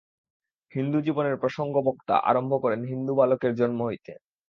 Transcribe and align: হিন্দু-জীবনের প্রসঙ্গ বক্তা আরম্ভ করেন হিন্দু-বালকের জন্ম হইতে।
হিন্দু-জীবনের 0.71 1.35
প্রসঙ্গ 1.37 1.75
বক্তা 1.85 2.15
আরম্ভ 2.29 2.53
করেন 2.61 2.81
হিন্দু-বালকের 2.85 3.51
জন্ম 3.55 3.79
হইতে। 3.85 4.11